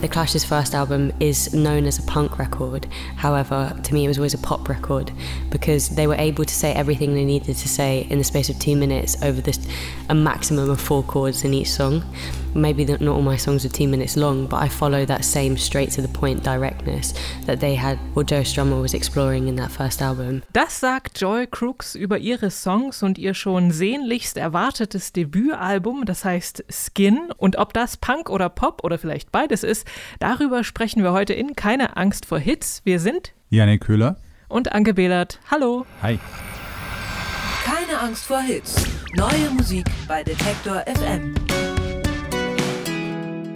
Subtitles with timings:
[0.00, 2.86] The Clash's first album is known as a punk record.
[3.16, 5.10] However, to me, it was always a pop record
[5.50, 8.60] because they were able to say everything they needed to say in the space of
[8.60, 9.58] two minutes over this,
[10.08, 12.04] a maximum of four chords in each song.
[12.54, 15.90] Maybe not all my songs are two minutes long, but I follow that same straight
[15.92, 17.14] to the point directness
[17.46, 20.42] that they had, or Joe Strummer was exploring in that first album.
[20.52, 26.64] Das sagt Joy Crooks über ihre Songs und ihr schon sehnlichst erwartetes Debütalbum, das heißt
[26.70, 27.30] Skin.
[27.36, 29.86] Und ob das Punk oder Pop oder vielleicht beides ist,
[30.18, 32.82] darüber sprechen wir heute in Keine Angst vor Hits.
[32.84, 34.16] Wir sind Janik Köhler
[34.48, 35.38] und Anke Behlert.
[35.50, 35.86] Hallo.
[36.02, 36.18] Hi.
[37.64, 38.84] Keine Angst vor Hits.
[39.14, 41.34] Neue Musik bei Detektor FM.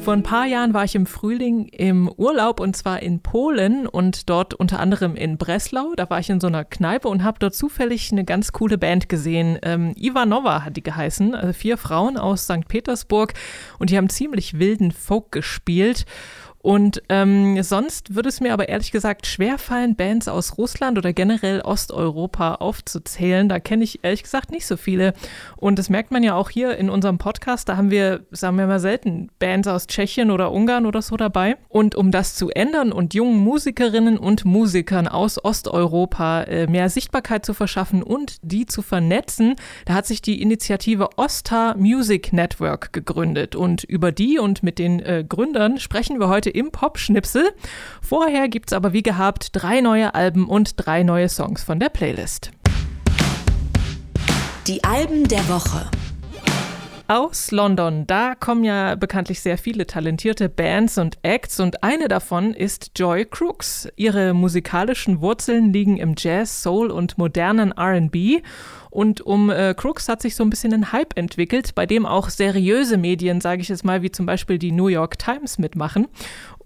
[0.03, 4.29] Vor ein paar Jahren war ich im Frühling im Urlaub und zwar in Polen und
[4.29, 5.93] dort unter anderem in Breslau.
[5.97, 9.09] Da war ich in so einer Kneipe und habe dort zufällig eine ganz coole Band
[9.09, 9.61] gesehen.
[9.63, 12.67] Ähm, Ivanova hat die geheißen, also vier Frauen aus St.
[12.67, 13.35] Petersburg
[13.79, 16.05] und die haben ziemlich wilden Folk gespielt.
[16.63, 21.61] Und ähm, sonst würde es mir aber ehrlich gesagt schwerfallen, Bands aus Russland oder generell
[21.61, 23.49] Osteuropa aufzuzählen.
[23.49, 25.13] Da kenne ich ehrlich gesagt nicht so viele.
[25.57, 27.69] Und das merkt man ja auch hier in unserem Podcast.
[27.69, 31.57] Da haben wir, sagen wir mal, selten Bands aus Tschechien oder Ungarn oder so dabei.
[31.69, 37.45] Und um das zu ändern und jungen Musikerinnen und Musikern aus Osteuropa äh, mehr Sichtbarkeit
[37.45, 43.57] zu verschaffen und die zu vernetzen, da hat sich die Initiative Osta Music Network gegründet.
[43.57, 47.51] Und über die und mit den äh, Gründern sprechen wir heute im Pop-Schnipsel.
[48.01, 51.89] Vorher gibt es aber wie gehabt drei neue Alben und drei neue Songs von der
[51.89, 52.51] Playlist.
[54.67, 55.91] Die Alben der Woche.
[57.09, 62.55] Aus London, da kommen ja bekanntlich sehr viele talentierte Bands und Acts und eine davon
[62.55, 63.89] ist Joy Crooks.
[63.97, 68.43] Ihre musikalischen Wurzeln liegen im Jazz, Soul und modernen RB
[68.93, 72.29] und um äh, Crooks hat sich so ein bisschen ein Hype entwickelt, bei dem auch
[72.29, 76.09] seriöse Medien, sage ich jetzt mal, wie zum Beispiel die New York Times mitmachen.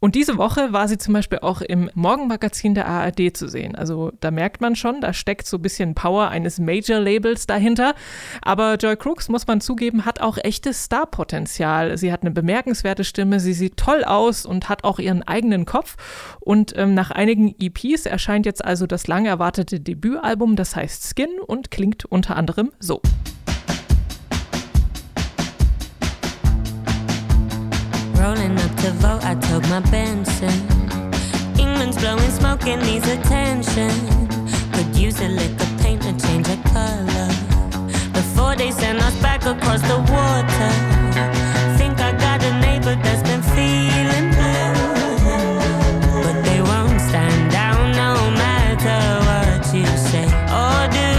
[0.01, 3.75] Und diese Woche war sie zum Beispiel auch im Morgenmagazin der ARD zu sehen.
[3.75, 7.95] Also da merkt man schon, da steckt so ein bisschen Power eines Major-Labels dahinter.
[8.43, 11.97] Aber Joy Crooks, muss man zugeben, hat auch echtes Starpotenzial.
[11.97, 15.97] Sie hat eine bemerkenswerte Stimme, sie sieht toll aus und hat auch ihren eigenen Kopf.
[16.41, 21.41] Und ähm, nach einigen EPs erscheint jetzt also das lang erwartete Debütalbum, das heißt Skin
[21.47, 23.01] und klingt unter anderem so.
[28.27, 30.51] Rolling up to vote, I took my Benson.
[31.61, 33.93] England's blowing smoke and needs attention.
[34.73, 37.29] Could use a lick of paint to change the color.
[38.13, 40.71] Before they send us back across the water.
[41.79, 44.75] Think I got a neighbor that's been feeling blue.
[46.25, 48.13] But they won't stand down no
[48.43, 50.27] matter what you say
[50.63, 51.13] or do.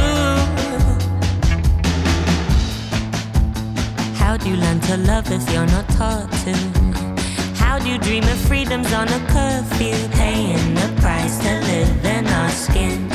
[4.21, 6.76] How do you learn to love if you're not taught to?
[7.85, 9.95] You dream of freedoms on a curfew?
[10.17, 13.06] Paying the price to live in our skin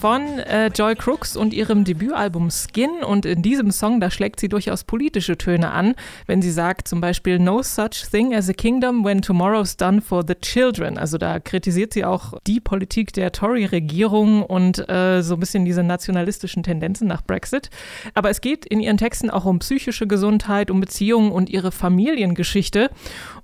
[0.00, 3.04] von äh, Joy Crooks und ihrem Debütalbum Skin.
[3.06, 5.94] Und in diesem Song, da schlägt sie durchaus politische Töne an,
[6.26, 10.24] wenn sie sagt zum Beispiel No such thing as a kingdom when tomorrow's done for
[10.26, 10.96] the children.
[10.96, 15.82] Also da kritisiert sie auch die Politik der Tory-Regierung und äh, so ein bisschen diese
[15.82, 17.68] nationalistischen Tendenzen nach Brexit.
[18.14, 22.88] Aber es geht in ihren Texten auch um psychische Gesundheit, um Beziehungen und ihre Familiengeschichte.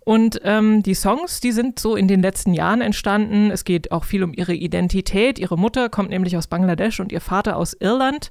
[0.08, 3.50] Und ähm, die Songs, die sind so in den letzten Jahren entstanden.
[3.50, 5.40] Es geht auch viel um ihre Identität.
[5.40, 8.30] Ihre Mutter kommt nämlich aus Bangladesch und ihr Vater aus Irland.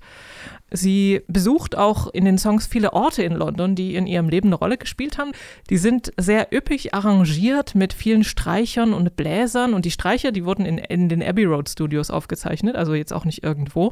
[0.72, 4.56] Sie besucht auch in den Songs viele Orte in London, die in ihrem Leben eine
[4.56, 5.34] Rolle gespielt haben.
[5.70, 9.74] Die sind sehr üppig arrangiert mit vielen Streichern und Bläsern.
[9.74, 13.26] Und die Streicher, die wurden in, in den Abbey Road Studios aufgezeichnet, also jetzt auch
[13.26, 13.92] nicht irgendwo.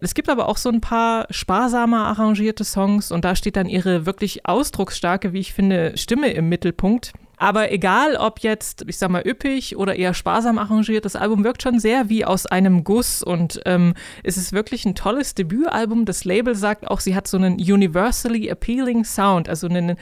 [0.00, 4.06] Es gibt aber auch so ein paar sparsamer arrangierte Songs und da steht dann ihre
[4.06, 7.12] wirklich ausdrucksstarke, wie ich finde, Stimme im Mittelpunkt.
[7.36, 11.62] Aber egal, ob jetzt, ich sag mal, üppig oder eher sparsam arrangiert, das Album wirkt
[11.62, 16.04] schon sehr wie aus einem Guss und ähm, es ist wirklich ein tolles Debütalbum.
[16.04, 19.96] Das Label sagt auch, sie hat so einen universally appealing Sound, also einen,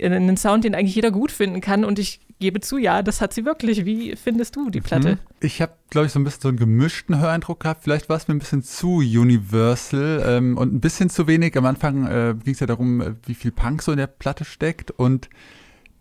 [0.00, 1.84] einen Sound, den eigentlich jeder gut finden kann.
[1.84, 3.84] Und ich gebe zu, ja, das hat sie wirklich.
[3.84, 5.12] Wie findest du die Platte?
[5.12, 5.18] Mhm.
[5.40, 7.84] Ich habe, glaube ich, so ein bisschen so einen gemischten Höreindruck gehabt.
[7.84, 11.56] Vielleicht war es mir ein bisschen zu universal ähm, und ein bisschen zu wenig.
[11.56, 14.44] Am Anfang äh, ging es ja darum, äh, wie viel Punk so in der Platte
[14.44, 15.28] steckt und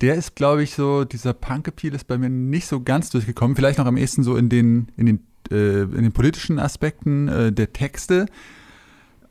[0.01, 3.55] der ist, glaube ich, so, dieser Punk-Appeal ist bei mir nicht so ganz durchgekommen.
[3.55, 5.19] Vielleicht noch am ehesten so in den, in den,
[5.49, 8.25] äh, in den politischen Aspekten äh, der Texte.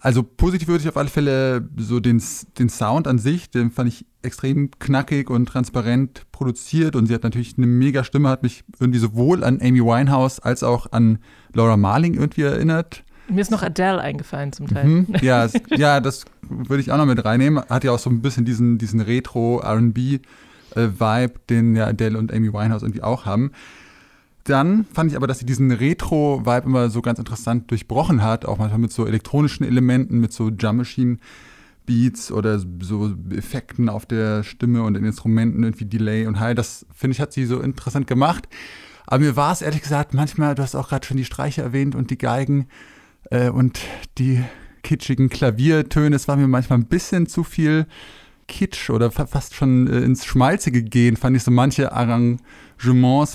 [0.03, 2.21] Also positiv würde ich auf alle Fälle so den,
[2.59, 7.23] den Sound an sich, den fand ich extrem knackig und transparent produziert und sie hat
[7.23, 11.19] natürlich eine mega Stimme, hat mich irgendwie sowohl an Amy Winehouse als auch an
[11.55, 13.05] Laura Marling irgendwie erinnert.
[13.29, 14.87] Mir ist noch Adele eingefallen zum Teil.
[14.87, 17.63] Mhm, ja, ja, das würde ich auch noch mit reinnehmen.
[17.69, 20.25] Hat ja auch so ein bisschen diesen, diesen Retro-RB-Vibe,
[20.75, 23.53] äh, den ja Adele und Amy Winehouse irgendwie auch haben.
[24.45, 28.59] Dann fand ich aber, dass sie diesen Retro-Vibe immer so ganz interessant durchbrochen hat, auch
[28.59, 31.19] manchmal mit so elektronischen Elementen, mit so Drum Machine
[31.87, 36.55] Beats oder so Effekten auf der Stimme und den Instrumenten, irgendwie Delay und High.
[36.55, 38.49] Das finde ich, hat sie so interessant gemacht.
[39.07, 41.95] Aber mir war es ehrlich gesagt manchmal, du hast auch gerade schon die Streicher erwähnt
[41.95, 42.69] und die Geigen
[43.31, 43.81] äh, und
[44.19, 44.43] die
[44.83, 46.15] kitschigen Klaviertöne.
[46.17, 47.87] Es war mir manchmal ein bisschen zu viel
[48.49, 52.43] Kitsch oder fast schon äh, ins Schmalzige gehen, fand ich so manche Arrangements,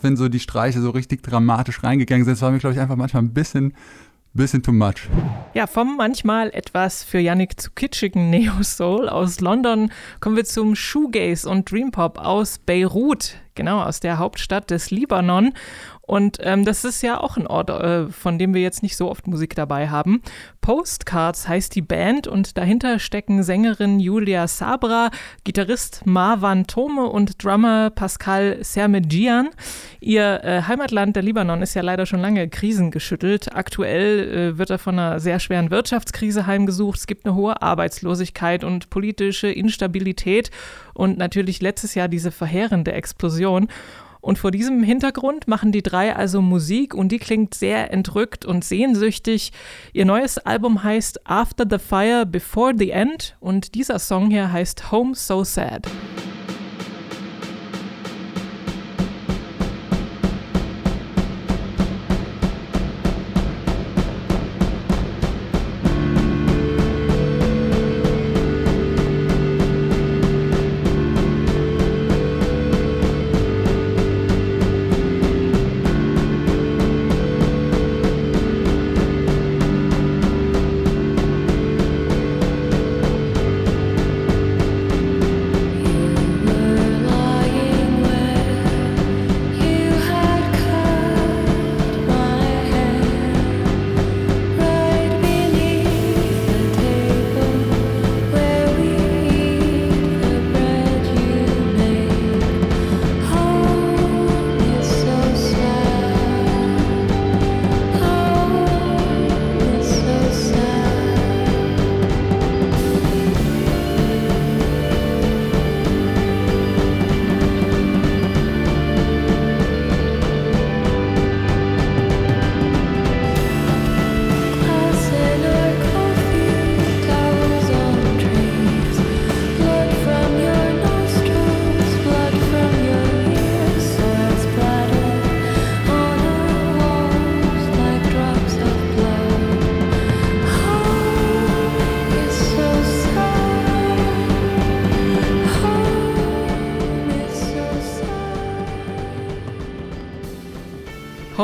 [0.03, 2.33] wenn so die Streiche so richtig dramatisch reingegangen sind.
[2.33, 3.73] Das war mir, glaube ich, einfach manchmal ein bisschen
[4.38, 5.09] bisschen too much.
[5.53, 9.91] Ja, vom manchmal etwas für Yannick zu kitschigen Neo Soul aus London
[10.21, 15.53] kommen wir zum Shoegaze und Dreampop aus Beirut, genau aus der Hauptstadt des Libanon.
[16.07, 19.12] Und ähm, das ist ja auch ein Ort, äh, von dem wir jetzt nicht so
[19.12, 20.21] oft Musik dabei haben.
[20.62, 25.12] Postcards heißt die Band und dahinter stecken Sängerin Julia Sabra,
[25.44, 29.50] Gitarrist Marwan Tome und Drummer Pascal Sermedjian.
[30.00, 33.54] Ihr äh, Heimatland, der Libanon, ist ja leider schon lange krisengeschüttelt.
[33.54, 37.00] Aktuell äh, wird er von einer sehr schweren Wirtschaftskrise heimgesucht.
[37.00, 40.51] Es gibt eine hohe Arbeitslosigkeit und politische Instabilität
[40.94, 43.68] und natürlich letztes Jahr diese verheerende Explosion.
[44.27, 48.65] Und vor diesem Hintergrund machen die drei also Musik und die klingt sehr entrückt und
[48.65, 49.53] sehnsüchtig.
[49.94, 54.91] Ihr neues Album heißt After the Fire, Before the End und dieser Song hier heißt
[54.91, 55.88] Home So Sad.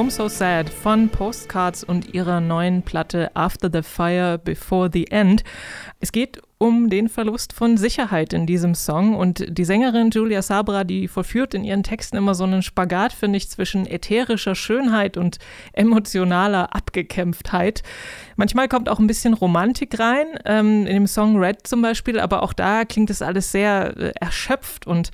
[0.03, 5.45] Home So Sad von Postcards und ihrer neuen Platte After the Fire, Before the End.
[6.01, 9.15] Es geht um den Verlust von Sicherheit in diesem Song.
[9.15, 13.35] Und die Sängerin Julia Sabra, die vollführt in ihren Texten immer so einen Spagat, finde
[13.35, 15.39] ich, zwischen ätherischer Schönheit und
[15.73, 17.83] emotionaler Abgekämpftheit.
[18.37, 22.43] Manchmal kommt auch ein bisschen Romantik rein, ähm, in dem Song Red zum Beispiel, aber
[22.43, 25.11] auch da klingt es alles sehr äh, erschöpft und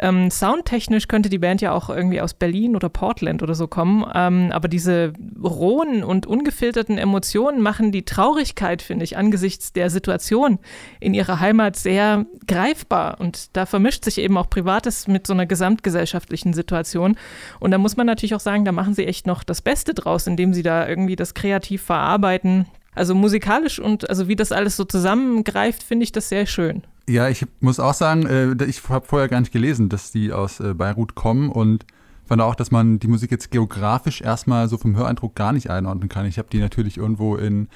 [0.00, 4.04] ähm, soundtechnisch könnte die Band ja auch irgendwie aus Berlin oder Portland oder so kommen.
[4.14, 10.58] Ähm, aber diese rohen und ungefilterten Emotionen machen die Traurigkeit, finde ich, angesichts der Situation,
[10.98, 13.20] in ihrer Heimat sehr greifbar.
[13.20, 17.16] Und da vermischt sich eben auch Privates mit so einer gesamtgesellschaftlichen Situation.
[17.60, 20.26] Und da muss man natürlich auch sagen, da machen sie echt noch das Beste draus,
[20.26, 22.66] indem sie da irgendwie das kreativ verarbeiten.
[22.94, 26.82] Also musikalisch und also wie das alles so zusammengreift, finde ich das sehr schön.
[27.08, 30.60] Ja, ich muss auch sagen, äh, ich habe vorher gar nicht gelesen, dass die aus
[30.60, 31.86] äh, Beirut kommen und
[32.26, 36.08] fand auch, dass man die Musik jetzt geografisch erstmal so vom Höreindruck gar nicht einordnen
[36.08, 36.26] kann.
[36.26, 37.68] Ich habe die natürlich irgendwo in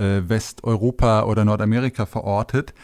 [0.00, 2.74] äh, Westeuropa oder Nordamerika verortet.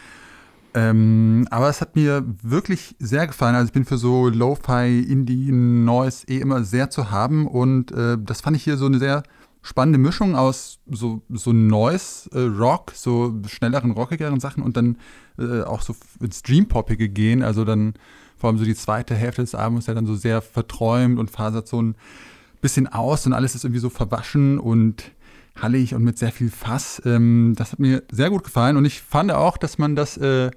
[0.73, 3.55] Ähm, aber es hat mir wirklich sehr gefallen.
[3.55, 8.17] Also ich bin für so Lo-Fi, Indie, Noise eh immer sehr zu haben und äh,
[8.19, 9.23] das fand ich hier so eine sehr
[9.63, 14.97] spannende Mischung aus so, so Noise, äh, Rock, so schnelleren, rockigeren Sachen und dann
[15.39, 17.41] äh, auch so ins Dream-Poppige gehen.
[17.43, 17.95] Also dann
[18.37, 21.67] vor allem so die zweite Hälfte des Albums ja dann so sehr verträumt und fasert
[21.67, 21.95] so ein
[22.61, 25.11] bisschen aus und alles ist irgendwie so verwaschen und
[25.61, 27.01] hallig und mit sehr viel Fass.
[27.05, 30.51] Ähm, das hat mir sehr gut gefallen und ich fand auch, dass man das äh,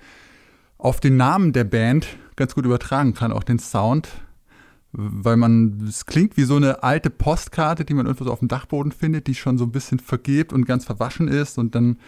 [0.78, 4.08] auf den Namen der Band ganz gut übertragen kann, auch den Sound,
[4.92, 8.48] weil man, es klingt wie so eine alte Postkarte, die man irgendwo so auf dem
[8.48, 11.98] Dachboden findet, die schon so ein bisschen vergebt und ganz verwaschen ist und dann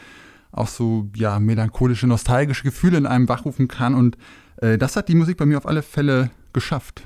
[0.51, 4.17] auch so, ja, melancholische, nostalgische Gefühle in einem wachrufen kann und
[4.57, 7.03] äh, das hat die Musik bei mir auf alle Fälle geschafft.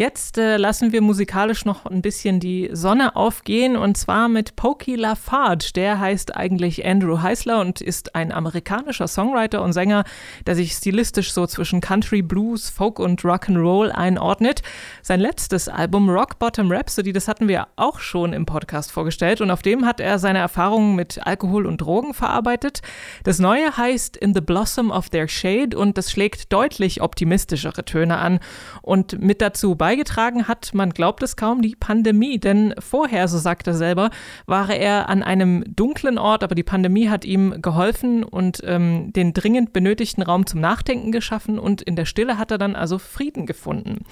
[0.00, 4.94] Jetzt äh, lassen wir musikalisch noch ein bisschen die Sonne aufgehen und zwar mit Pokey
[4.94, 5.72] Lafarge.
[5.74, 10.04] Der heißt eigentlich Andrew Heisler und ist ein amerikanischer Songwriter und Sänger,
[10.46, 14.62] der sich stilistisch so zwischen Country, Blues, Folk und Rock'n'Roll einordnet.
[15.02, 19.50] Sein letztes Album Rock Bottom Rhapsody, das hatten wir auch schon im Podcast vorgestellt und
[19.50, 22.82] auf dem hat er seine Erfahrungen mit Alkohol und Drogen verarbeitet.
[23.24, 28.18] Das neue heißt In the Blossom of Their Shade und das schlägt deutlich optimistischere Töne
[28.18, 28.38] an
[28.80, 32.38] und mit dazu bei beigetragen hat, man glaubt es kaum, die Pandemie.
[32.38, 34.10] Denn vorher, so sagt er selber,
[34.44, 39.32] war er an einem dunklen Ort, aber die Pandemie hat ihm geholfen und ähm, den
[39.32, 43.46] dringend benötigten Raum zum Nachdenken geschaffen und in der Stille hat er dann also Frieden
[43.46, 44.04] gefunden.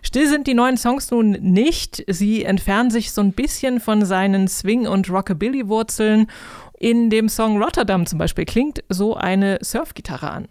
[0.00, 2.04] Still sind die neuen Songs nun nicht.
[2.06, 6.28] Sie entfernen sich so ein bisschen von seinen Swing- und Rockabilly-Wurzeln.
[6.78, 10.48] In dem Song Rotterdam zum Beispiel klingt so eine Surfgitarre an.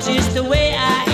[0.00, 1.08] Just the way I am.
[1.08, 1.11] I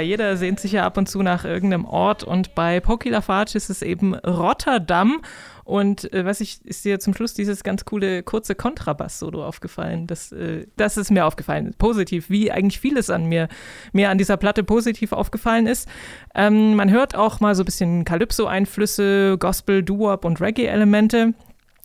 [0.00, 3.70] Jeder sehnt sich ja ab und zu nach irgendeinem Ort und bei Poki Lafarge ist
[3.70, 5.20] es eben Rotterdam.
[5.64, 10.08] Und äh, was ich, ist dir zum Schluss dieses ganz coole kurze Kontrabass-Solo aufgefallen.
[10.08, 11.74] Das, äh, das ist mir aufgefallen.
[11.78, 13.48] Positiv, wie eigentlich vieles an mir,
[13.92, 15.88] mir an dieser Platte positiv aufgefallen ist.
[16.34, 21.34] Ähm, man hört auch mal so ein bisschen Calypso-Einflüsse, Gospel, Doo-Wop und Reggae-Elemente.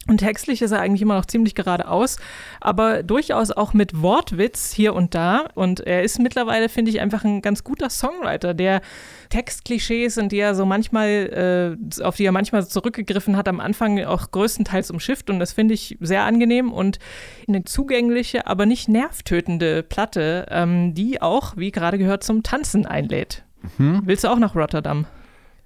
[0.08, 2.18] Und textlich ist er eigentlich immer noch ziemlich geradeaus,
[2.62, 5.48] aber durchaus auch mit Wortwitz hier und da.
[5.56, 8.82] Und er ist mittlerweile, finde ich, einfach ein ganz guter Songwriter, der
[9.30, 14.04] Textklischees, in die er so manchmal, äh, auf die er manchmal zurückgegriffen hat, am Anfang
[14.04, 15.32] auch größtenteils umschifft.
[15.32, 17.00] Und das finde ich sehr angenehm und
[17.48, 23.44] eine zugängliche, aber nicht nervtötende Platte, ähm, die auch, wie gerade gehört, zum Tanzen einlädt.
[23.80, 24.04] Mhm.
[24.06, 25.06] Willst du auch nach Rotterdam?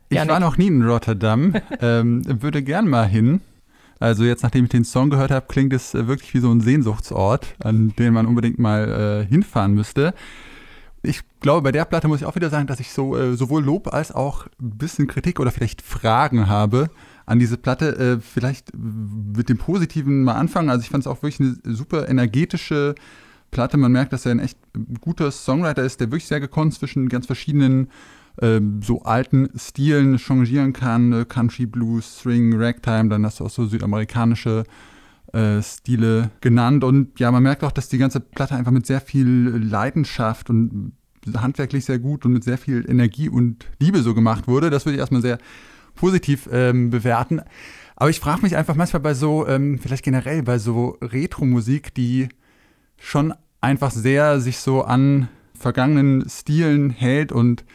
[0.08, 0.32] Ich Janik?
[0.32, 3.42] war noch nie in Rotterdam, ähm, würde gern mal hin.
[4.00, 6.62] Also jetzt, nachdem ich den Song gehört habe, klingt es äh, wirklich wie so ein
[6.62, 10.14] Sehnsuchtsort, an den man unbedingt mal äh, hinfahren müsste.
[11.02, 13.64] Ich glaube, bei der Platte muss ich auch wieder sagen, dass ich so äh, sowohl
[13.64, 16.90] Lob als auch ein bisschen Kritik oder vielleicht Fragen habe
[17.26, 17.98] an diese Platte.
[17.98, 20.70] Äh, vielleicht mit dem Positiven mal anfangen.
[20.70, 22.96] Also ich fand es auch wirklich eine super energetische
[23.52, 23.78] Platte.
[23.78, 24.58] Man merkt, dass er ein echt
[25.02, 27.90] guter Songwriter ist, der wirklich sehr gekonnt zwischen ganz verschiedenen
[28.42, 33.50] ähm, so alten Stilen changieren kann, äh, Country Blues, Swing, Ragtime, dann hast du auch
[33.50, 34.64] so südamerikanische
[35.34, 39.02] äh, Stile genannt und ja, man merkt auch, dass die ganze Platte einfach mit sehr
[39.02, 40.94] viel Leidenschaft und
[41.36, 44.70] handwerklich sehr gut und mit sehr viel Energie und Liebe so gemacht wurde.
[44.70, 45.38] Das würde ich erstmal sehr
[45.96, 47.42] positiv ähm, bewerten.
[47.96, 52.30] Aber ich frage mich einfach manchmal bei so, ähm, vielleicht generell bei so Retro-Musik, die
[52.98, 57.66] schon einfach sehr sich so an vergangenen Stilen hält und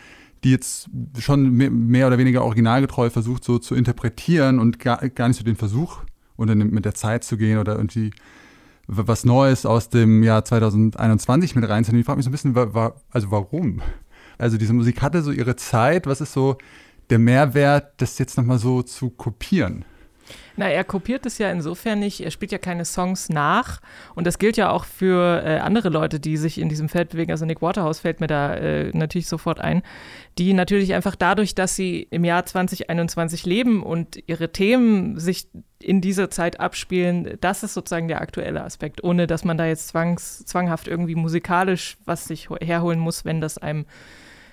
[0.45, 5.39] die jetzt schon mehr oder weniger originalgetreu versucht, so zu interpretieren und gar, gar nicht
[5.39, 6.03] so den Versuch
[6.37, 8.13] unternimmt, mit der Zeit zu gehen oder irgendwie
[8.87, 12.01] was Neues aus dem Jahr 2021 mit reinzunehmen.
[12.01, 13.81] Ich frage mich so ein bisschen, wa wa also warum?
[14.37, 16.07] Also diese Musik hatte so ihre Zeit.
[16.07, 16.59] Was ist so
[17.09, 19.87] der Mehrwert, das jetzt nochmal so zu kopieren?
[20.57, 23.81] Na, er kopiert es ja insofern nicht, er spielt ja keine Songs nach.
[24.15, 27.33] Und das gilt ja auch für äh, andere Leute, die sich in diesem Feld bewegen.
[27.33, 29.83] Also Nick Waterhouse fällt mir da äh, natürlich sofort ein,
[30.39, 35.49] die natürlich einfach dadurch, dass sie im Jahr 2021 leben und ihre Themen sich
[35.81, 39.89] in dieser Zeit abspielen, das ist sozusagen der aktuelle Aspekt, ohne dass man da jetzt
[39.89, 43.85] zwangs, zwanghaft irgendwie musikalisch was sich herholen muss, wenn das einem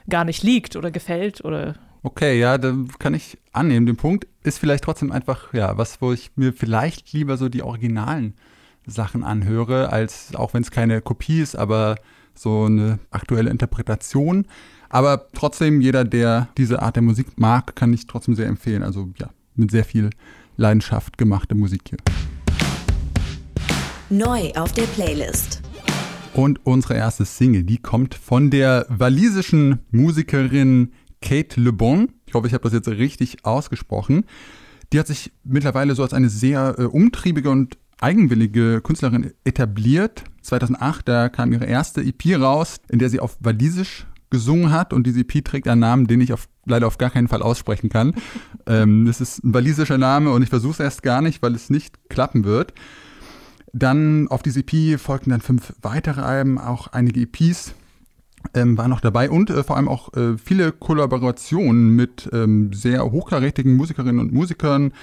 [0.09, 3.85] gar nicht liegt oder gefällt oder Okay, ja, da kann ich annehmen.
[3.85, 7.61] Den Punkt ist vielleicht trotzdem einfach, ja, was, wo ich mir vielleicht lieber so die
[7.61, 8.33] originalen
[8.87, 11.97] Sachen anhöre, als auch wenn es keine Kopie ist, aber
[12.33, 14.47] so eine aktuelle Interpretation.
[14.89, 18.81] Aber trotzdem, jeder, der diese Art der Musik mag, kann ich trotzdem sehr empfehlen.
[18.81, 20.09] Also ja, mit sehr viel
[20.57, 21.99] Leidenschaft gemachte Musik hier.
[24.09, 25.61] Neu auf der Playlist.
[26.33, 32.09] Und unsere erste Single, die kommt von der walisischen Musikerin Kate Le Bon.
[32.25, 34.25] Ich hoffe, ich habe das jetzt richtig ausgesprochen.
[34.91, 40.23] Die hat sich mittlerweile so als eine sehr äh, umtriebige und eigenwillige Künstlerin etabliert.
[40.41, 45.05] 2008, da kam ihre erste EP raus, in der sie auf Walisisch gesungen hat und
[45.05, 48.15] diese EP trägt einen Namen, den ich auf, leider auf gar keinen Fall aussprechen kann.
[48.65, 51.69] ähm, das ist ein walisischer Name und ich versuche es erst gar nicht, weil es
[51.69, 52.73] nicht klappen wird.
[53.73, 57.73] Dann auf diese EP folgten dann fünf weitere Alben, auch einige EPs
[58.53, 63.11] ähm, war noch dabei und äh, vor allem auch äh, viele Kollaborationen mit ähm, sehr
[63.11, 64.93] hochkarätigen Musikerinnen und Musikern.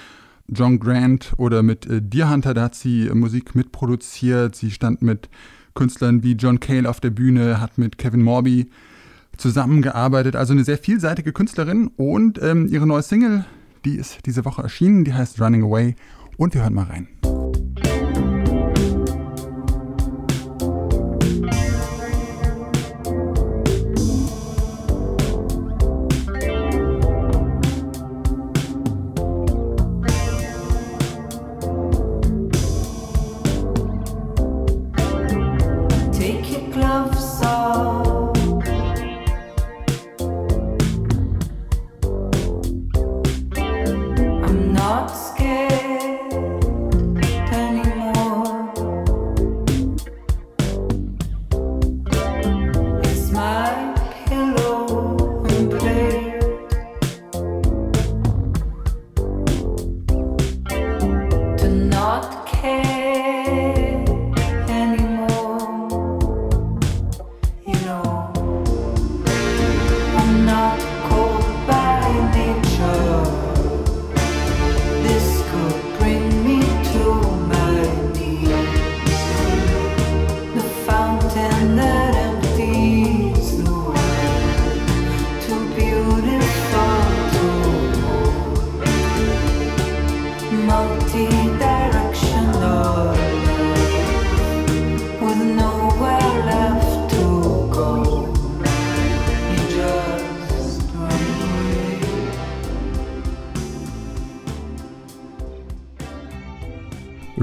[0.51, 4.55] John Grant oder mit äh, Deer Hunter, da hat sie äh, Musik mitproduziert.
[4.55, 5.29] Sie stand mit
[5.75, 8.69] Künstlern wie John Cale auf der Bühne, hat mit Kevin Morby
[9.37, 10.35] zusammengearbeitet.
[10.35, 13.45] Also eine sehr vielseitige Künstlerin und ähm, ihre neue Single,
[13.85, 15.95] die ist diese Woche erschienen, die heißt Running Away
[16.37, 17.07] und wir hören mal rein.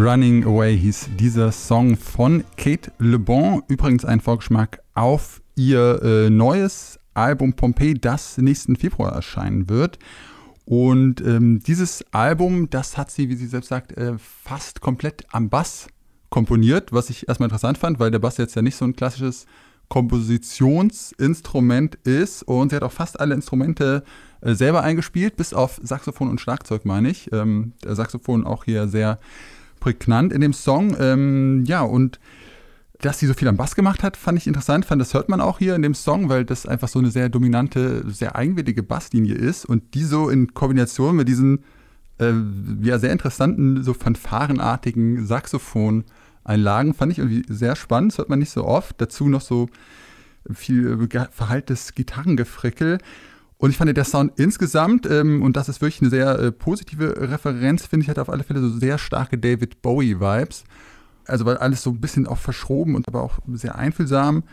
[0.06, 3.64] Running Away hieß dieser Song von Kate Le Bon.
[3.66, 9.98] Übrigens ein Vorgeschmack auf ihr äh, neues Album Pompeii, das nächsten Februar erscheinen wird.
[10.64, 15.48] Und ähm, dieses Album, das hat sie, wie sie selbst sagt, äh, fast komplett am
[15.48, 15.88] Bass
[16.30, 19.46] komponiert, was ich erstmal interessant fand, weil der Bass jetzt ja nicht so ein klassisches
[19.88, 22.44] Kompositionsinstrument ist.
[22.44, 24.04] Und sie hat auch fast alle Instrumente
[24.40, 27.32] äh, selber eingespielt, bis auf Saxophon und Schlagzeug, meine ich.
[27.32, 29.18] Ähm, der Saxophon auch hier sehr
[29.80, 30.96] prägnant in dem Song.
[30.98, 32.18] Ähm, ja, und
[33.00, 34.84] dass sie so viel am Bass gemacht hat, fand ich interessant.
[34.84, 37.28] Fand, das hört man auch hier in dem Song, weil das einfach so eine sehr
[37.28, 39.66] dominante, sehr eigenwillige Basslinie ist.
[39.66, 41.64] Und die so in Kombination mit diesen
[42.18, 42.32] äh,
[42.82, 48.12] ja, sehr interessanten, so fanfarenartigen Saxophon-Einlagen fand ich irgendwie sehr spannend.
[48.12, 49.00] Das hört man nicht so oft.
[49.00, 49.68] Dazu noch so
[50.52, 52.98] viel verhaltes Gitarrengefrickel.
[53.58, 57.30] Und ich fand der Sound insgesamt, ähm, und das ist wirklich eine sehr äh, positive
[57.30, 60.64] Referenz, finde ich, hat auf alle Fälle so sehr starke David Bowie-Vibes.
[61.26, 64.44] Also weil alles so ein bisschen auch verschroben und aber auch sehr einfühlsam.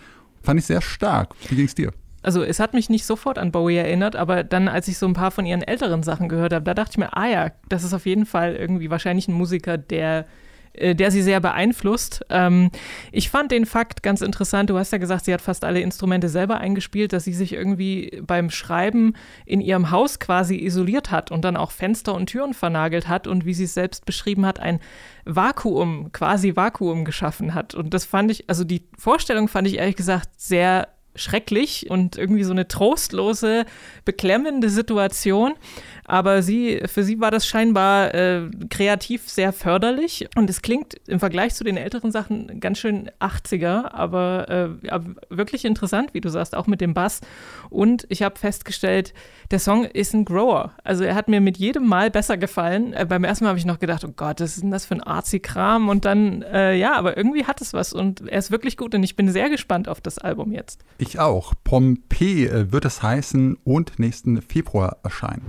[0.42, 1.36] Fand ich sehr stark.
[1.50, 1.92] Wie ging es dir?
[2.24, 5.14] Also es hat mich nicht sofort an Bowie erinnert, aber dann, als ich so ein
[5.14, 7.94] paar von ihren älteren Sachen gehört habe, da dachte ich mir, ah ja, das ist
[7.94, 10.26] auf jeden Fall irgendwie wahrscheinlich ein Musiker, der
[10.80, 12.26] der sie sehr beeinflusst.
[12.30, 12.72] Ähm,
[13.12, 14.70] ich fand den Fakt ganz interessant.
[14.70, 18.22] Du hast ja gesagt, sie hat fast alle Instrumente selber eingespielt, dass sie sich irgendwie
[18.26, 19.14] beim Schreiben
[19.46, 23.46] in ihrem Haus quasi isoliert hat und dann auch Fenster und Türen vernagelt hat und
[23.46, 24.80] wie sie es selbst beschrieben hat, ein
[25.26, 27.76] Vakuum, quasi Vakuum geschaffen hat.
[27.76, 32.44] Und das fand ich, also die Vorstellung fand ich ehrlich gesagt sehr schrecklich und irgendwie
[32.44, 33.66] so eine trostlose,
[34.06, 35.54] beklemmende Situation.
[36.06, 40.28] Aber sie, für sie war das scheinbar äh, kreativ sehr förderlich.
[40.36, 44.50] Und es klingt im Vergleich zu den älteren Sachen ganz schön 80er, aber
[44.84, 47.22] äh, wirklich interessant, wie du sagst, auch mit dem Bass.
[47.70, 49.14] Und ich habe festgestellt,
[49.52, 50.74] der Song ist ein Grower.
[50.84, 52.94] Also er hat mir mit jedem Mal besser gefallen.
[52.94, 54.96] Äh, beim ersten Mal habe ich noch gedacht, oh Gott, was ist denn das für
[54.96, 55.90] ein artsy-Kram?
[55.90, 59.04] Und dann, äh, ja, aber irgendwie hat es was und er ist wirklich gut und
[59.04, 60.84] ich bin sehr gespannt auf das Album jetzt.
[60.98, 61.54] Ich auch.
[61.64, 65.44] Pompeii äh, wird es heißen und nächsten Februar erscheinen.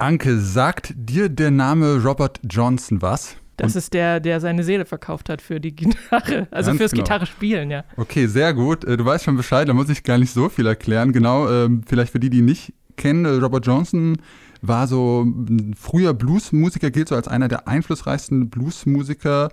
[0.00, 3.36] Anke, sagt dir der Name Robert Johnson was?
[3.56, 7.02] Das und ist der, der seine Seele verkauft hat für die Gitarre, also fürs genau.
[7.02, 7.84] Gitarre spielen, ja.
[7.96, 8.84] Okay, sehr gut.
[8.84, 11.12] Äh, du weißt schon Bescheid, da muss ich gar nicht so viel erklären.
[11.12, 14.18] Genau, ähm, vielleicht für die, die nicht kennen, äh, Robert Johnson
[14.62, 19.50] war so ein früher Bluesmusiker, gilt so als einer der einflussreichsten Bluesmusiker.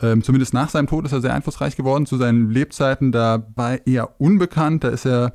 [0.00, 2.06] Ähm, zumindest nach seinem Tod ist er sehr einflussreich geworden.
[2.06, 4.84] Zu seinen Lebzeiten dabei eher unbekannt.
[4.84, 5.32] Da ist er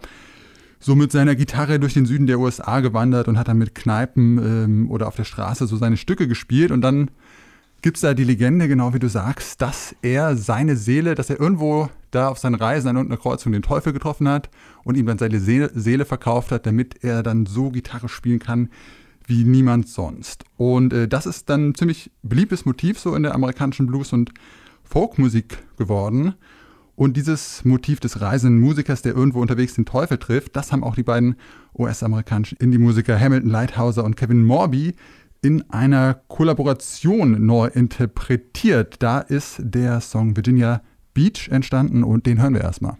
[0.79, 4.37] so mit seiner Gitarre durch den Süden der USA gewandert und hat dann mit Kneipen
[4.37, 6.71] ähm, oder auf der Straße so seine Stücke gespielt.
[6.71, 7.11] Und dann
[7.81, 11.39] gibt es da die Legende, genau wie du sagst, dass er seine Seele, dass er
[11.39, 14.49] irgendwo da auf seinen Reisen an irgendeiner Kreuzung den Teufel getroffen hat
[14.83, 18.69] und ihm dann seine Seele, verkauft hat, damit er dann so Gitarre spielen kann
[19.27, 20.43] wie niemand sonst.
[20.57, 24.31] Und äh, das ist dann ein ziemlich beliebtes Motiv so in der amerikanischen Blues- und
[24.83, 26.33] Folkmusik geworden.
[26.99, 30.95] Und dieses Motiv des reisenden Musikers, der irgendwo unterwegs den Teufel trifft, das haben auch
[30.95, 31.35] die beiden
[31.73, 34.95] US-amerikanischen Indie-Musiker Hamilton Lighthouser und Kevin Morby
[35.41, 38.97] in einer Kollaboration neu interpretiert.
[38.99, 40.81] Da ist der Song Virginia
[41.13, 42.97] Beach entstanden und den hören wir erstmal.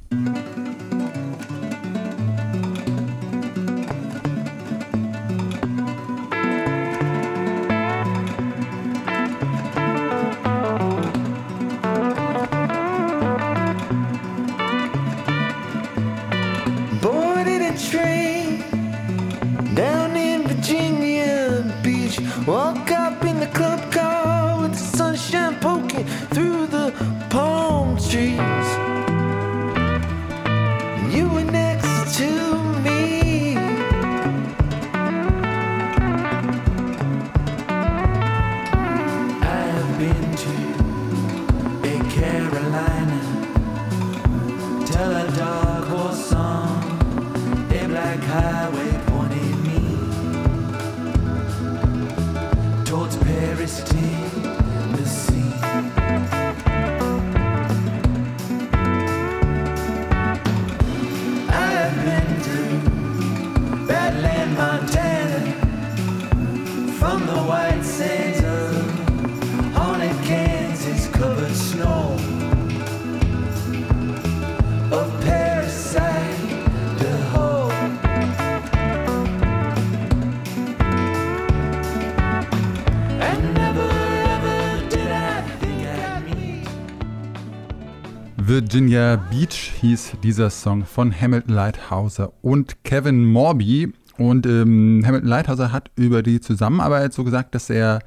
[88.50, 93.94] Virginia Beach hieß dieser Song von Hamilton Lighthouser und Kevin Morby.
[94.18, 98.00] Und ähm, Hamilton Lighthouser hat über die Zusammenarbeit so gesagt, dass er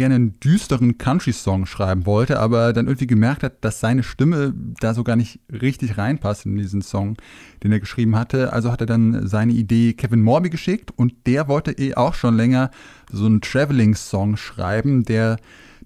[0.00, 4.94] gerne einen düsteren Country-Song schreiben wollte, aber dann irgendwie gemerkt hat, dass seine Stimme da
[4.94, 7.18] so gar nicht richtig reinpasst in diesen Song,
[7.62, 8.54] den er geschrieben hatte.
[8.54, 12.34] Also hat er dann seine Idee Kevin Morby geschickt und der wollte eh auch schon
[12.34, 12.70] länger
[13.12, 15.36] so einen Traveling-Song schreiben, der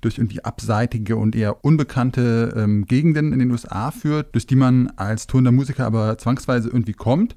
[0.01, 4.93] durch irgendwie abseitige und eher unbekannte ähm, Gegenden in den USA führt, durch die man
[4.95, 7.35] als tourender Musiker aber zwangsweise irgendwie kommt.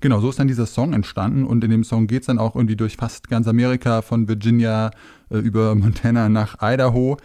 [0.00, 2.54] Genau, so ist dann dieser Song entstanden und in dem Song geht es dann auch
[2.54, 4.90] irgendwie durch fast ganz Amerika, von Virginia
[5.30, 7.16] äh, über Montana nach Idaho.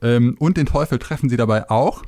[0.00, 2.02] Ähm, und den Teufel treffen sie dabei auch.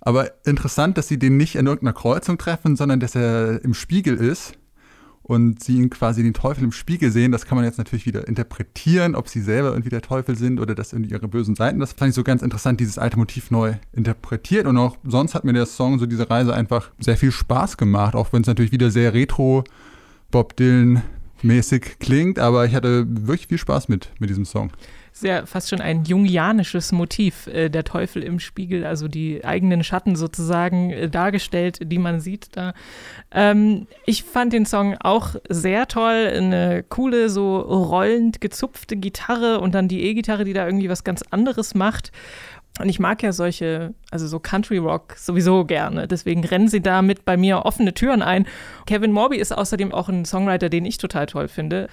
[0.00, 4.16] Aber interessant, dass sie den nicht an irgendeiner Kreuzung treffen, sondern dass er im Spiegel
[4.16, 4.57] ist
[5.28, 7.32] und sie ihn quasi den Teufel im Spiegel sehen.
[7.32, 10.74] Das kann man jetzt natürlich wieder interpretieren, ob sie selber irgendwie der Teufel sind oder
[10.74, 11.78] das irgendwie ihre bösen Seiten.
[11.80, 14.66] Das fand ich so ganz interessant, dieses alte Motiv neu interpretiert.
[14.66, 18.14] Und auch sonst hat mir der Song, so diese Reise einfach sehr viel Spaß gemacht,
[18.14, 19.64] auch wenn es natürlich wieder sehr retro
[20.30, 21.02] Bob Dylan
[21.42, 24.72] mäßig klingt, aber ich hatte wirklich viel Spaß mit, mit diesem Song
[25.12, 30.16] sehr fast schon ein jungianisches Motiv, äh, der Teufel im Spiegel, also die eigenen Schatten
[30.16, 32.74] sozusagen äh, dargestellt, die man sieht da.
[33.30, 39.74] Ähm, ich fand den Song auch sehr toll, eine coole, so rollend gezupfte Gitarre und
[39.74, 42.12] dann die E-Gitarre, die da irgendwie was ganz anderes macht.
[42.80, 46.06] Und ich mag ja solche, also so Country Rock sowieso gerne.
[46.06, 48.46] Deswegen rennen sie da mit bei mir offene Türen ein.
[48.86, 51.88] Kevin Morby ist außerdem auch ein Songwriter, den ich total toll finde.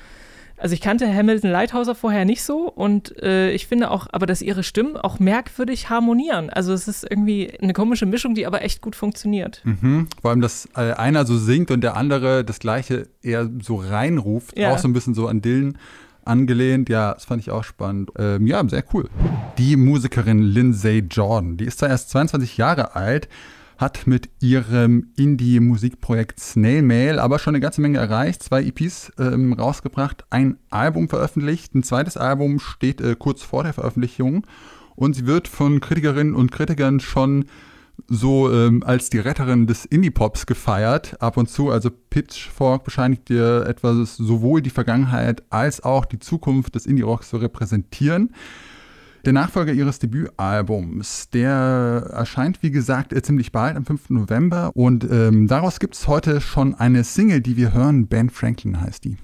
[0.58, 4.42] Also ich kannte Hamilton Lighthouser vorher nicht so und äh, ich finde auch, aber dass
[4.42, 6.50] ihre Stimmen auch merkwürdig harmonieren.
[6.50, 9.62] Also es ist irgendwie eine komische Mischung, die aber echt gut funktioniert.
[9.66, 10.08] Mhm.
[10.22, 14.58] Vor allem, dass äh, einer so singt und der andere das gleiche eher so reinruft,
[14.58, 14.72] Ja.
[14.74, 15.78] auch so ein bisschen so an Dylan
[16.24, 16.90] angelehnt.
[16.90, 18.12] Ja, das fand ich auch spannend.
[18.18, 19.10] Ähm, ja, sehr cool.
[19.58, 23.28] Die Musikerin Lindsay Jordan, die ist zwar erst 22 Jahre alt,
[23.78, 28.44] hat mit ihrem Indie-Musikprojekt Snail Mail aber schon eine ganze Menge erreicht.
[28.44, 33.74] Zwei EPs ähm, rausgebracht, ein Album veröffentlicht, ein zweites Album steht äh, kurz vor der
[33.74, 34.46] Veröffentlichung
[34.96, 37.46] und sie wird von Kritikerinnen und Kritikern schon
[38.08, 41.70] so ähm, als die Retterin des Indie-Pops gefeiert, ab und zu.
[41.70, 47.38] Also Pitchfork bescheinigt ihr etwas, sowohl die Vergangenheit als auch die Zukunft des Indie-Rocks zu
[47.38, 48.32] repräsentieren.
[49.26, 54.12] Der Nachfolger ihres Debütalbums, der erscheint, wie gesagt, äh, ziemlich bald, am 5.
[54.12, 54.70] November.
[54.76, 58.06] Und ähm, daraus gibt es heute schon eine Single, die wir hören.
[58.06, 59.18] Ben Franklin heißt die.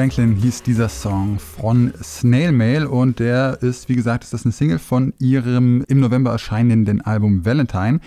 [0.00, 4.52] Franklin hieß dieser Song von Snail Mail und der ist, wie gesagt, ist das eine
[4.52, 8.00] Single von ihrem im November erscheinenden Album Valentine.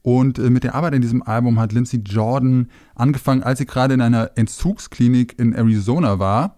[0.00, 3.92] Und äh, mit der Arbeit in diesem Album hat Lindsay Jordan angefangen, als sie gerade
[3.92, 6.56] in einer Entzugsklinik in Arizona war.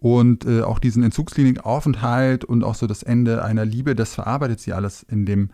[0.00, 4.72] Und äh, auch diesen Entzugsklinikaufenthalt und auch so das Ende einer Liebe, das verarbeitet sie
[4.72, 5.50] alles in dem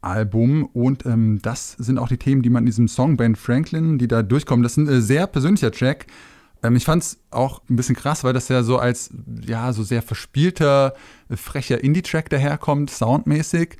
[0.00, 0.64] Album.
[0.72, 4.08] Und ähm, das sind auch die Themen, die man in diesem Song Ben Franklin, die
[4.08, 4.62] da durchkommen.
[4.62, 6.06] Das ist ein äh, sehr persönlicher Track.
[6.62, 9.10] Ähm, ich fand es auch ein bisschen krass, weil das ja so als,
[9.46, 10.94] ja, so sehr verspielter,
[11.28, 13.76] äh, frecher Indie-Track daherkommt, soundmäßig.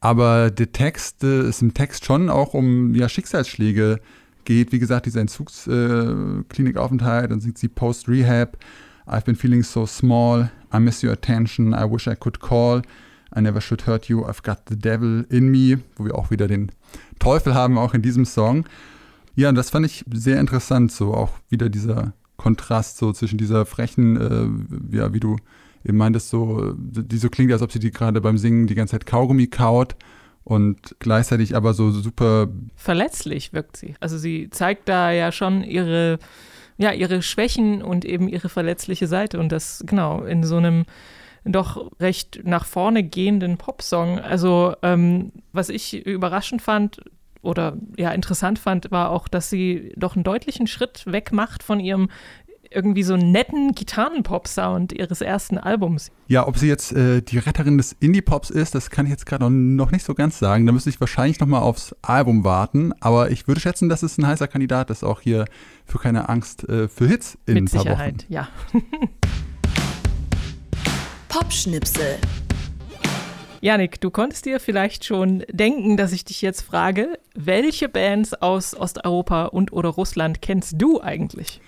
[0.00, 4.00] Aber der Text äh, ist im Text schon auch um ja, Schicksalsschläge
[4.44, 4.72] geht.
[4.72, 8.58] Wie gesagt, dieser Entzugsklinikaufenthalt, dann singt sie Post-Rehab.
[9.06, 10.50] I've been feeling so small.
[10.72, 11.72] I miss your attention.
[11.72, 12.82] I wish I could call.
[13.36, 14.24] I never should hurt you.
[14.24, 15.80] I've got the devil in me.
[15.96, 16.72] Wo wir auch wieder den
[17.18, 18.66] Teufel haben, auch in diesem Song.
[19.36, 24.16] Ja, das fand ich sehr interessant, so auch wieder dieser Kontrast so zwischen dieser frechen,
[24.90, 25.36] äh, ja, wie du
[25.84, 28.92] eben meintest, so, die so klingt, als ob sie die gerade beim Singen die ganze
[28.92, 29.94] Zeit Kaugummi kaut
[30.42, 33.94] und gleichzeitig aber so super, Verletzlich wirkt sie.
[34.00, 36.18] Also sie zeigt da ja schon ihre,
[36.78, 39.38] ja, ihre Schwächen und eben ihre verletzliche Seite.
[39.38, 40.86] Und das, genau, in so einem
[41.44, 44.18] doch recht nach vorne gehenden Popsong.
[44.18, 47.00] Also, ähm, was ich überraschend fand
[47.46, 51.80] oder ja interessant fand, war auch, dass sie doch einen deutlichen Schritt weg macht von
[51.80, 52.08] ihrem
[52.68, 56.10] irgendwie so netten Gitarrenpop-Sound ihres ersten Albums.
[56.26, 59.48] ja, ob sie jetzt äh, die Retterin des Indie-Pops ist, das kann ich jetzt gerade
[59.48, 60.66] noch nicht so ganz sagen.
[60.66, 64.18] Da müsste ich wahrscheinlich noch mal aufs Album warten, aber ich würde schätzen, dass es
[64.18, 65.44] ein heißer Kandidat ist, auch hier
[65.84, 68.32] für keine Angst äh, für Hits in Mit ein paar Sicherheit, Wochen.
[68.32, 68.48] ja.
[71.28, 72.16] Popschnipsel.
[73.66, 78.76] Janik, du konntest dir vielleicht schon denken, dass ich dich jetzt frage, welche Bands aus
[78.76, 81.60] Osteuropa und oder Russland kennst du eigentlich?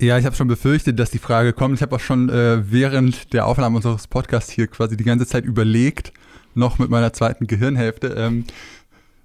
[0.00, 1.74] Ja, ich habe schon befürchtet, dass die Frage kommt.
[1.74, 5.44] Ich habe auch schon äh, während der Aufnahme unseres Podcasts hier quasi die ganze Zeit
[5.44, 6.12] überlegt,
[6.54, 8.14] noch mit meiner zweiten Gehirnhälfte.
[8.16, 8.44] Ähm,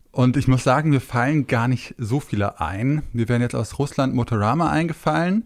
[0.10, 3.03] und ich muss sagen, mir fallen gar nicht so viele ein.
[3.13, 5.43] Mir wären jetzt aus Russland Motorama eingefallen.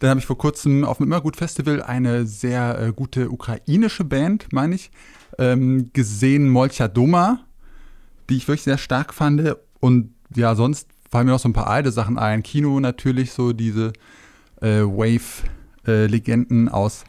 [0.00, 4.48] Dann habe ich vor kurzem auf dem Immergut Festival eine sehr äh, gute ukrainische Band,
[4.50, 4.90] meine ich,
[5.38, 7.40] ähm, gesehen, Molcha Doma,
[8.28, 9.56] die ich wirklich sehr stark fand.
[9.78, 12.42] Und ja, sonst fallen mir noch so ein paar alte Sachen ein.
[12.42, 13.92] Kino natürlich, so diese
[14.62, 17.04] äh, Wave-Legenden aus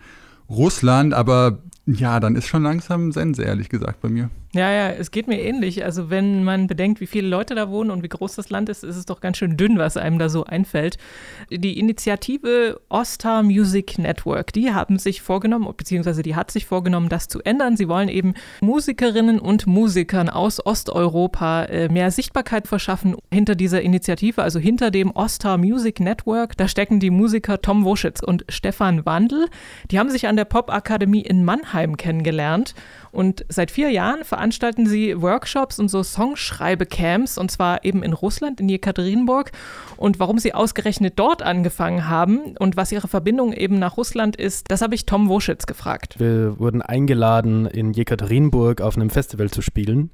[0.49, 4.29] Russland, aber ja, dann ist schon langsam Sense, ehrlich gesagt, bei mir.
[4.53, 5.85] Ja, ja, es geht mir ähnlich.
[5.85, 8.83] Also wenn man bedenkt, wie viele Leute da wohnen und wie groß das Land ist,
[8.83, 10.97] ist es doch ganz schön dünn, was einem da so einfällt.
[11.49, 17.29] Die Initiative Ostar Music Network, die haben sich vorgenommen, beziehungsweise die hat sich vorgenommen, das
[17.29, 17.77] zu ändern.
[17.77, 24.43] Sie wollen eben Musikerinnen und Musikern aus Osteuropa äh, mehr Sichtbarkeit verschaffen hinter dieser Initiative,
[24.43, 26.57] also hinter dem Ostar Music Network.
[26.57, 29.47] Da stecken die Musiker Tom Woschitz und Stefan Wandel.
[29.91, 32.75] Die haben sich an der Popakademie in Mannheim kennengelernt
[33.11, 38.59] und seit vier Jahren veranstalten sie Workshops und so Songschreibecamps und zwar eben in Russland,
[38.59, 39.51] in Jekaterinburg.
[39.97, 44.71] Und warum sie ausgerechnet dort angefangen haben und was ihre Verbindung eben nach Russland ist,
[44.71, 46.15] das habe ich Tom Woschitz gefragt.
[46.17, 50.09] Wir wurden eingeladen, in Jekaterinburg auf einem Festival zu spielen.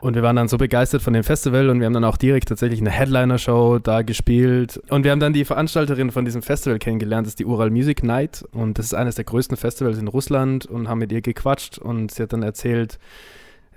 [0.00, 2.48] Und wir waren dann so begeistert von dem Festival und wir haben dann auch direkt
[2.48, 4.80] tatsächlich eine Headliner-Show da gespielt.
[4.88, 8.02] Und wir haben dann die Veranstalterin von diesem Festival kennengelernt, das ist die Ural Music
[8.02, 8.44] Night.
[8.52, 12.12] Und das ist eines der größten Festivals in Russland und haben mit ihr gequatscht und
[12.12, 12.98] sie hat dann erzählt,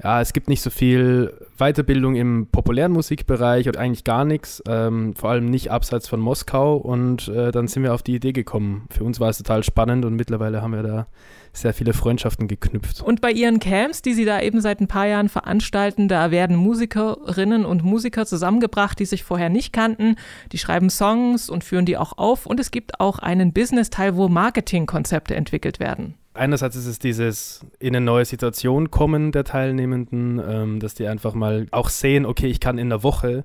[0.04, 5.14] ja, es gibt nicht so viel Weiterbildung im populären Musikbereich und eigentlich gar nichts, ähm,
[5.16, 6.78] vor allem nicht abseits von Moskau.
[6.78, 8.88] Und äh, dann sind wir auf die Idee gekommen.
[8.90, 11.08] Für uns war es total spannend und mittlerweile haben wir da
[11.54, 13.02] sehr viele Freundschaften geknüpft.
[13.02, 16.56] Und bei ihren Camps, die sie da eben seit ein paar Jahren veranstalten, da werden
[16.56, 20.16] Musikerinnen und Musiker zusammengebracht, die sich vorher nicht kannten.
[20.52, 22.46] Die schreiben Songs und führen die auch auf.
[22.46, 26.16] Und es gibt auch einen Business-Teil, wo Marketingkonzepte entwickelt werden.
[26.34, 31.34] Einerseits ist es dieses in eine neue Situation kommen der Teilnehmenden, ähm, dass die einfach
[31.34, 33.44] mal auch sehen, okay, ich kann in der Woche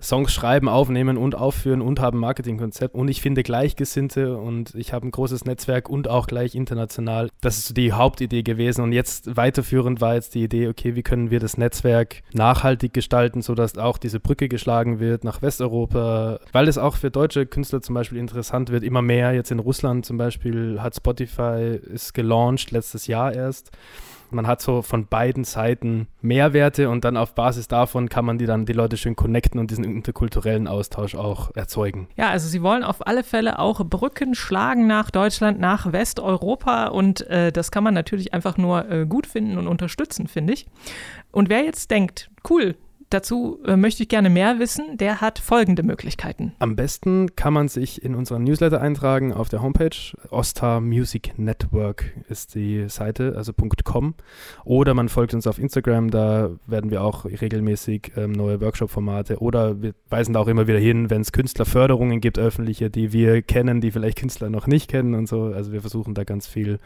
[0.00, 2.94] Songs schreiben, aufnehmen und aufführen und haben Marketingkonzept.
[2.94, 7.30] Und ich finde Gleichgesinnte und ich habe ein großes Netzwerk und auch gleich international.
[7.40, 8.82] Das ist so die Hauptidee gewesen.
[8.82, 13.42] Und jetzt weiterführend war jetzt die Idee, okay, wie können wir das Netzwerk nachhaltig gestalten,
[13.42, 17.94] sodass auch diese Brücke geschlagen wird nach Westeuropa, weil es auch für deutsche Künstler zum
[17.94, 18.84] Beispiel interessant wird.
[18.84, 23.70] Immer mehr jetzt in Russland zum Beispiel hat Spotify ist gelauncht letztes Jahr erst.
[24.30, 28.46] Man hat so von beiden Seiten Mehrwerte und dann auf Basis davon kann man die
[28.46, 32.08] dann die Leute schön connecten und diesen interkulturellen Austausch auch erzeugen.
[32.16, 37.26] Ja, also sie wollen auf alle Fälle auch Brücken schlagen nach Deutschland, nach Westeuropa und
[37.28, 40.66] äh, das kann man natürlich einfach nur äh, gut finden und unterstützen, finde ich.
[41.30, 42.76] Und wer jetzt denkt, cool,
[43.10, 44.96] Dazu äh, möchte ich gerne mehr wissen.
[44.96, 46.52] Der hat folgende Möglichkeiten.
[46.58, 49.96] Am besten kann man sich in unseren Newsletter eintragen auf der Homepage.
[50.30, 53.52] Ostar Music Network ist die Seite, also
[53.84, 54.14] .com.
[54.64, 59.38] Oder man folgt uns auf Instagram, da werden wir auch regelmäßig ähm, neue Workshop-Formate.
[59.38, 63.40] Oder wir weisen da auch immer wieder hin, wenn es Künstlerförderungen gibt, öffentliche, die wir
[63.42, 65.44] kennen, die vielleicht Künstler noch nicht kennen und so.
[65.44, 66.78] Also wir versuchen da ganz viel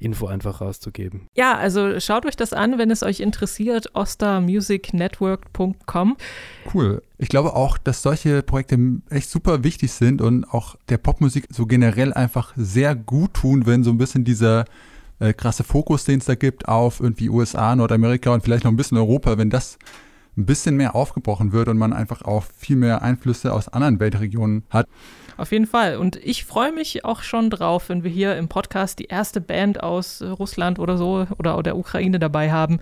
[0.00, 1.28] Info einfach rauszugeben.
[1.36, 3.94] Ja, also schaut euch das an, wenn es euch interessiert.
[3.94, 6.16] ostarmusicnetwork.com www.popmusik.com.
[6.72, 7.02] Cool.
[7.18, 8.78] Ich glaube auch, dass solche Projekte
[9.10, 13.84] echt super wichtig sind und auch der Popmusik so generell einfach sehr gut tun, wenn
[13.84, 14.64] so ein bisschen dieser
[15.18, 18.76] äh, krasse Fokus, den es da gibt, auf irgendwie USA, Nordamerika und vielleicht noch ein
[18.76, 19.78] bisschen Europa, wenn das
[20.36, 24.62] ein bisschen mehr aufgebrochen wird und man einfach auch viel mehr Einflüsse aus anderen Weltregionen
[24.70, 24.86] hat.
[25.38, 25.96] Auf jeden Fall.
[25.96, 29.80] Und ich freue mich auch schon drauf, wenn wir hier im Podcast die erste Band
[29.80, 32.80] aus Russland oder so oder der Ukraine dabei haben,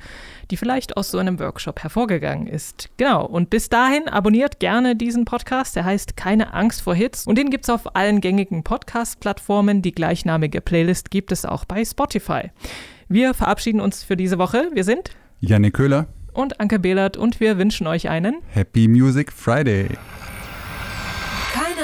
[0.51, 2.89] die vielleicht aus so einem Workshop hervorgegangen ist.
[2.97, 3.27] Genau.
[3.27, 5.77] Und bis dahin abonniert gerne diesen Podcast.
[5.77, 7.27] Der heißt Keine Angst vor Hits.
[7.27, 9.83] Und den gibt es auf allen gängigen Podcast-Plattformen.
[9.83, 12.51] Die gleichnamige Playlist gibt es auch bei Spotify.
[13.11, 14.71] Wir verabschieden uns für diese Woche.
[14.73, 19.91] Wir sind Janne Köhler und Anke Behlert und wir wünschen euch einen Happy Music Friday.